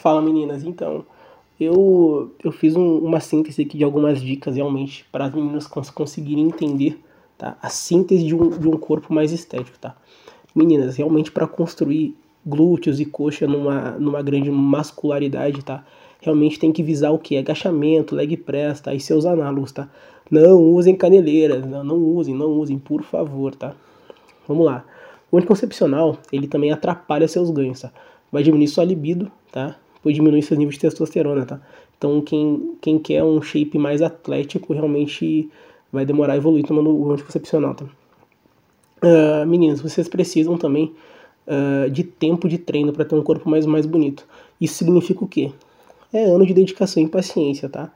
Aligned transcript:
Fala 0.00 0.22
meninas, 0.22 0.64
então 0.64 1.04
eu, 1.60 2.32
eu 2.42 2.50
fiz 2.50 2.74
um, 2.74 3.00
uma 3.00 3.20
síntese 3.20 3.60
aqui 3.60 3.76
de 3.76 3.84
algumas 3.84 4.18
dicas 4.22 4.56
realmente 4.56 5.04
para 5.12 5.26
as 5.26 5.34
meninas 5.34 5.66
cons 5.66 5.90
conseguirem 5.90 6.46
entender 6.46 6.98
tá? 7.36 7.58
a 7.60 7.68
síntese 7.68 8.24
de 8.24 8.34
um, 8.34 8.48
de 8.48 8.66
um 8.66 8.78
corpo 8.78 9.12
mais 9.12 9.30
estético. 9.30 9.78
Tá? 9.78 9.94
Meninas, 10.54 10.96
realmente 10.96 11.30
para 11.30 11.46
construir 11.46 12.16
glúteos 12.46 12.98
e 12.98 13.04
coxa 13.04 13.46
numa, 13.46 13.90
numa 13.98 14.22
grande 14.22 14.50
mascularidade, 14.50 15.62
tá? 15.62 15.84
realmente 16.22 16.58
tem 16.58 16.72
que 16.72 16.82
visar 16.82 17.10
o 17.10 17.18
que? 17.18 17.36
Agachamento, 17.36 18.14
leg 18.14 18.38
press 18.38 18.80
tá? 18.80 18.94
e 18.94 19.00
seus 19.00 19.26
análogos. 19.26 19.70
Tá? 19.70 19.90
Não 20.30 20.62
usem 20.62 20.96
caneleiras, 20.96 21.66
não, 21.66 21.84
não 21.84 21.96
usem, 21.98 22.34
não 22.34 22.52
usem, 22.52 22.78
por 22.78 23.02
favor. 23.02 23.54
Tá? 23.54 23.74
Vamos 24.48 24.64
lá. 24.64 24.82
O 25.30 25.36
anticoncepcional, 25.36 26.16
ele 26.32 26.48
também 26.48 26.72
atrapalha 26.72 27.28
seus 27.28 27.50
ganhos, 27.50 27.82
tá? 27.82 27.92
Vai 28.32 28.42
diminuir 28.42 28.66
sua 28.66 28.84
libido, 28.84 29.30
tá? 29.52 29.76
Pois 30.02 30.14
diminui 30.14 30.42
seus 30.42 30.58
níveis 30.58 30.76
de 30.76 30.80
testosterona, 30.80 31.44
tá? 31.44 31.60
Então, 31.96 32.20
quem, 32.20 32.76
quem 32.80 32.98
quer 32.98 33.22
um 33.22 33.40
shape 33.42 33.78
mais 33.78 34.00
atlético, 34.00 34.72
realmente 34.72 35.50
vai 35.92 36.06
demorar 36.06 36.34
a 36.34 36.36
evoluir 36.36 36.64
tomando 36.64 36.90
o 36.90 37.12
anticoncepcional, 37.12 37.74
tá? 37.74 37.84
Uh, 39.02 39.46
meninas, 39.46 39.80
vocês 39.80 40.08
precisam 40.08 40.56
também 40.56 40.94
uh, 41.46 41.90
de 41.90 42.04
tempo 42.04 42.48
de 42.48 42.58
treino 42.58 42.92
para 42.92 43.04
ter 43.04 43.14
um 43.14 43.22
corpo 43.22 43.48
mais, 43.48 43.66
mais 43.66 43.86
bonito. 43.86 44.26
Isso 44.60 44.74
significa 44.74 45.24
o 45.24 45.28
quê? 45.28 45.52
É 46.12 46.24
ano 46.24 46.46
de 46.46 46.54
dedicação 46.54 47.02
e 47.02 47.08
paciência, 47.08 47.68
tá? 47.68 47.90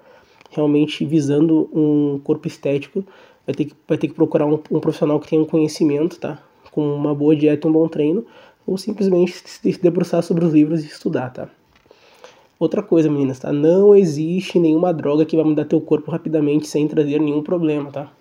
Realmente 0.51 1.05
visando 1.05 1.69
um 1.73 2.21
corpo 2.23 2.47
estético, 2.47 3.05
vai 3.47 3.55
ter 3.55 3.65
que, 3.67 3.75
vai 3.89 3.99
ter 3.99 4.09
que 4.09 4.15
procurar 4.15 4.47
um, 4.47 4.59
um 4.71 4.81
profissional 4.81 5.19
que 5.19 5.29
tenha 5.29 5.43
um 5.43 5.47
conhecimento, 5.47 6.19
tá? 6.19 6.43
com 6.75 6.93
uma 6.93 7.15
boa 7.15 7.37
dieta 7.37 7.69
e 7.69 7.71
um 7.71 7.73
bom 7.73 7.87
treino, 7.87 8.27
ou 8.67 8.77
simplesmente 8.77 9.33
se 9.33 9.81
debruçar 9.81 10.23
sobre 10.25 10.45
os 10.45 10.53
livros 10.53 10.83
e 10.83 10.89
estudar, 10.89 11.31
tá? 11.31 11.49
Outra 12.59 12.83
coisa, 12.83 13.11
meninas, 13.11 13.39
tá? 13.39 13.53
Não 13.53 13.95
existe 13.95 14.59
nenhuma 14.59 14.93
droga 14.93 15.25
que 15.25 15.37
vai 15.37 15.45
mudar 15.45 15.65
teu 15.65 15.81
corpo 15.81 16.11
rapidamente 16.11 16.67
sem 16.67 16.87
trazer 16.87 17.21
nenhum 17.21 17.43
problema, 17.43 17.91
tá? 17.91 18.13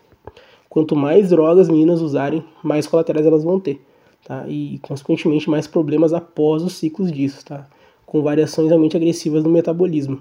Quanto 0.70 0.95
mais 0.95 1.30
drogas 1.30 1.70
meninas 1.70 2.02
usarem, 2.02 2.44
mais 2.64 2.88
colaterais 2.88 3.25
elas 3.25 3.44
vão 3.44 3.59
ter, 3.59 3.80
tá? 4.25 4.45
E, 4.48 4.80
consequentemente, 4.81 5.50
mais 5.50 5.67
problemas 5.67 6.14
após 6.14 6.64
os 6.64 6.73
ciclos 6.73 7.12
disso, 7.12 7.45
tá? 7.45 7.67
Com 8.06 8.22
variações 8.22 8.70
realmente 8.70 8.98
agressivas 8.98 9.44
no 9.44 9.50
metabolismo. 9.50 10.20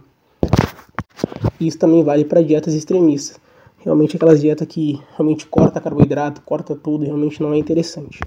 Isso 1.61 1.79
também 1.79 2.03
vale 2.03 2.25
para 2.25 2.43
dietas 2.43 2.75
extremistas 2.75 3.41
realmente 3.85 4.17
aquelas 4.17 4.41
dietas 4.41 4.67
que 4.67 5.01
realmente 5.17 5.47
corta 5.47 5.81
carboidrato, 5.81 6.41
corta 6.43 6.75
tudo, 6.75 7.05
realmente 7.05 7.43
não 7.43 7.53
é 7.53 7.59
interessante. 7.59 8.21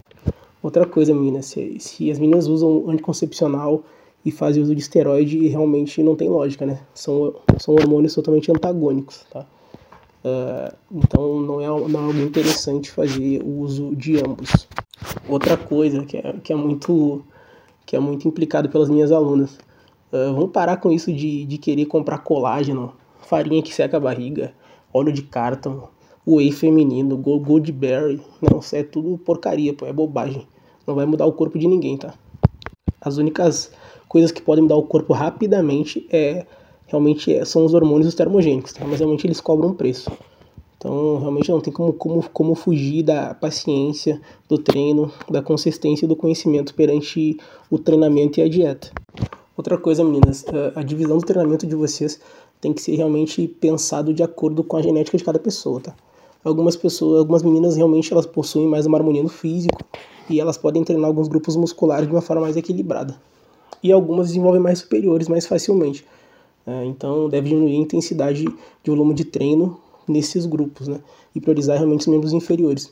Outra 0.61 0.85
coisa, 0.85 1.13
meninas, 1.13 1.45
se, 1.45 1.79
se 1.79 2.11
as 2.11 2.19
meninas 2.19 2.47
usam 2.47 2.89
anticoncepcional 2.89 3.83
e 4.25 4.31
fazem 4.31 4.63
uso 4.63 4.73
de 4.73 4.81
esteroide, 4.81 5.47
realmente 5.47 6.01
não 6.01 6.15
tem 6.15 6.27
lógica, 6.27 6.65
né? 6.65 6.79
São, 6.95 7.35
são 7.59 7.75
hormônios 7.75 8.15
totalmente 8.15 8.51
antagônicos, 8.51 9.23
tá? 9.29 9.45
Uh, 10.25 10.75
então 10.91 11.39
não 11.39 11.61
é, 11.61 11.67
não 11.67 11.99
é 11.99 12.03
algo 12.07 12.19
interessante 12.19 12.89
fazer 12.89 13.43
o 13.43 13.59
uso 13.59 13.95
de 13.95 14.17
ambos. 14.17 14.67
Outra 15.29 15.55
coisa 15.55 16.03
que 16.03 16.17
é, 16.17 16.33
que 16.43 16.51
é 16.51 16.55
muito 16.55 17.23
que 17.85 17.95
é 17.95 17.99
muito 17.99 18.27
implicado 18.27 18.67
pelas 18.67 18.89
minhas 18.89 19.11
alunas. 19.11 19.59
Uh, 20.11 20.33
vamos 20.33 20.49
parar 20.49 20.77
com 20.77 20.91
isso 20.91 21.13
de, 21.13 21.45
de 21.45 21.59
querer 21.59 21.85
comprar 21.85 22.17
colágeno, 22.17 22.93
farinha 23.19 23.61
que 23.61 23.71
seca 23.71 23.97
a 23.97 23.99
barriga, 23.99 24.53
óleo 24.91 25.13
de 25.13 25.21
cartão, 25.21 25.89
whey 26.25 26.51
feminino, 26.51 27.15
goldberry. 27.15 28.19
Não, 28.41 28.57
isso 28.57 28.75
é 28.75 28.81
tudo 28.81 29.19
porcaria, 29.19 29.71
pô, 29.71 29.85
é 29.85 29.93
bobagem. 29.93 30.47
Não 30.87 30.95
vai 30.95 31.05
mudar 31.05 31.27
o 31.27 31.33
corpo 31.33 31.59
de 31.59 31.67
ninguém, 31.67 31.95
tá? 31.97 32.15
As 33.05 33.17
únicas 33.17 33.71
coisas 34.09 34.31
que 34.31 34.41
podem 34.41 34.63
mudar 34.63 34.75
o 34.75 34.83
corpo 34.83 35.13
rapidamente 35.13 36.07
é 36.11 36.45
realmente 36.87 37.33
é, 37.33 37.45
são 37.45 37.63
os 37.63 37.73
hormônios 37.73 38.07
os 38.07 38.15
termogênicos, 38.15 38.73
tá? 38.73 38.83
Mas 38.85 38.99
realmente 38.99 39.27
eles 39.27 39.39
cobram 39.39 39.69
um 39.69 39.73
preço. 39.73 40.11
Então, 40.77 41.19
realmente 41.19 41.49
não 41.51 41.61
tem 41.61 41.71
como, 41.71 41.93
como, 41.93 42.29
como 42.29 42.55
fugir 42.55 43.03
da 43.03 43.33
paciência, 43.33 44.21
do 44.47 44.57
treino, 44.57 45.11
da 45.29 45.41
consistência 45.41 46.05
e 46.05 46.07
do 46.07 46.15
conhecimento 46.15 46.73
perante 46.73 47.37
o 47.71 47.77
treinamento 47.77 48.39
e 48.39 48.43
a 48.43 48.49
dieta. 48.49 48.91
Outra 49.57 49.77
coisa, 49.77 50.03
meninas, 50.03 50.45
a 50.75 50.83
divisão 50.83 51.17
do 51.17 51.25
treinamento 51.25 51.65
de 51.65 51.75
vocês 51.75 52.19
tem 52.59 52.73
que 52.73 52.81
ser 52.81 52.95
realmente 52.95 53.47
pensado 53.47 54.13
de 54.13 54.21
acordo 54.21 54.63
com 54.63 54.77
a 54.77 54.81
genética 54.81 55.17
de 55.17 55.23
cada 55.23 55.39
pessoa, 55.39 55.79
tá? 55.79 55.95
Algumas 56.43 56.75
pessoas, 56.75 57.19
algumas 57.19 57.41
meninas 57.41 57.75
realmente 57.75 58.11
elas 58.11 58.25
possuem 58.25 58.67
mais 58.67 58.85
uma 58.85 58.97
harmonia 58.97 59.23
no 59.23 59.29
físico 59.29 59.83
e 60.29 60.39
elas 60.39 60.57
podem 60.57 60.83
treinar 60.83 61.07
alguns 61.07 61.27
grupos 61.27 61.55
musculares 61.55 62.07
de 62.07 62.13
uma 62.13 62.21
forma 62.21 62.43
mais 62.43 62.57
equilibrada. 62.57 63.15
E 63.81 63.91
algumas 63.91 64.27
desenvolvem 64.27 64.61
mais 64.61 64.79
superiores 64.79 65.27
mais 65.27 65.45
facilmente. 65.45 66.05
É, 66.65 66.85
então 66.85 67.29
deve 67.29 67.49
diminuir 67.49 67.75
a 67.75 67.79
intensidade 67.79 68.43
de 68.43 68.89
volume 68.91 69.13
de 69.13 69.25
treino 69.25 69.79
nesses 70.07 70.45
grupos, 70.45 70.87
né? 70.87 70.99
E 71.33 71.39
priorizar 71.39 71.77
realmente 71.77 72.01
os 72.01 72.07
membros 72.07 72.33
inferiores. 72.33 72.91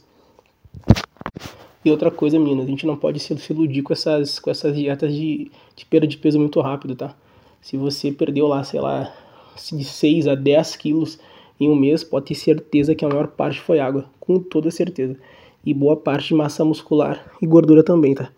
E 1.84 1.92
outra 1.92 2.10
coisa, 2.10 2.40
meninas, 2.40 2.66
a 2.66 2.70
gente 2.70 2.86
não 2.86 2.96
pode 2.96 3.20
se, 3.20 3.36
iludir 3.50 3.82
com 3.82 3.92
essas, 3.92 4.40
com 4.40 4.50
essas 4.50 4.76
dietas 4.76 5.14
de, 5.14 5.52
de 5.76 5.86
perda 5.86 6.08
de 6.08 6.18
peso 6.18 6.40
muito 6.40 6.62
rápido, 6.62 6.96
tá? 6.96 7.16
Se 7.62 7.76
você 7.76 8.12
perdeu 8.12 8.48
lá, 8.48 8.64
sei 8.64 8.80
lá, 8.80 9.14
de 9.56 9.84
6 9.84 10.28
a 10.28 10.36
10 10.36 10.76
quilos 10.78 11.20
em 11.60 11.70
um 11.70 11.76
mês, 11.76 12.04
pode 12.04 12.28
ter 12.28 12.36
certeza 12.36 12.96
que 12.96 13.04
a 13.04 13.10
maior 13.10 13.28
parte 13.28 13.60
foi 13.60 13.80
água, 13.80 14.06
com 14.20 14.40
toda 14.40 14.72
certeza. 14.72 15.18
E 15.66 15.74
boa 15.74 15.96
parte 15.96 16.30
de 16.30 16.36
massa 16.36 16.66
muscular 16.66 17.26
e 17.42 17.48
gordura 17.48 17.84
também, 17.84 18.14
tá? 18.14 18.30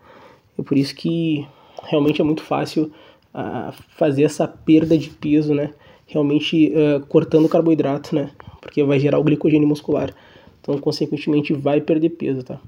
É 0.58 0.62
por 0.62 0.78
isso 0.78 0.96
que 0.96 1.48
realmente 1.84 2.22
é 2.22 2.24
muito 2.24 2.44
fácil 2.44 2.92
uh, 3.34 3.74
fazer 3.98 4.24
essa 4.24 4.48
perda 4.48 4.98
de 4.98 5.10
peso, 5.10 5.54
né? 5.54 5.74
Realmente 6.06 6.72
uh, 6.72 7.06
cortando 7.08 7.46
o 7.46 7.50
carboidrato, 7.50 8.16
né? 8.16 8.32
Porque 8.62 8.84
vai 8.84 9.00
gerar 9.00 9.20
o 9.20 9.24
glicogênio 9.24 9.68
muscular. 9.68 10.14
Então, 10.62 10.78
consequentemente, 10.78 11.54
vai 11.54 11.82
perder 11.82 12.10
peso, 12.12 12.44
tá? 12.44 12.60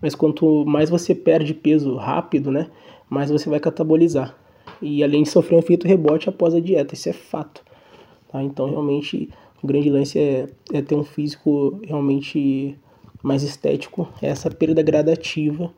Mas 0.00 0.14
quanto 0.14 0.64
mais 0.64 0.88
você 0.88 1.14
perde 1.14 1.52
peso 1.54 1.96
rápido, 1.96 2.50
né? 2.50 2.68
Mais 3.08 3.30
você 3.30 3.48
vai 3.48 3.58
catabolizar. 3.58 4.36
E 4.80 5.02
além 5.02 5.22
de 5.24 5.28
sofrer 5.28 5.56
um 5.56 5.58
efeito 5.58 5.86
rebote 5.88 6.28
após 6.28 6.54
a 6.54 6.60
dieta, 6.60 6.94
isso 6.94 7.08
é 7.08 7.12
fato. 7.12 7.64
Tá? 8.30 8.42
Então, 8.42 8.70
realmente, 8.70 9.28
o 9.62 9.66
grande 9.66 9.90
lance 9.90 10.18
é, 10.18 10.48
é 10.72 10.80
ter 10.80 10.94
um 10.94 11.04
físico 11.04 11.80
realmente 11.84 12.76
mais 13.22 13.42
estético, 13.42 14.08
é 14.22 14.28
essa 14.28 14.50
perda 14.50 14.82
gradativa, 14.82 15.70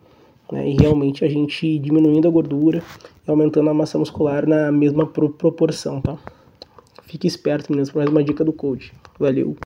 né? 0.53 0.69
e 0.69 0.77
realmente 0.77 1.25
a 1.25 1.29
gente 1.29 1.79
diminuindo 1.79 2.29
a 2.29 2.31
gordura 2.31 2.83
e 3.27 3.31
aumentando 3.31 3.71
a 3.71 3.75
massa 3.75 3.99
muscular 3.99 4.47
na 4.47 4.71
mesma 4.71 5.07
proporção, 5.07 6.01
tá? 6.01 6.19
Fique 7.05 7.27
esperto, 7.27 7.71
meninas, 7.71 7.91
por 7.91 7.99
mais 7.99 8.11
uma 8.11 8.23
dica 8.23 8.45
do 8.45 8.53
coach. 8.53 8.93
Valeu! 9.19 9.57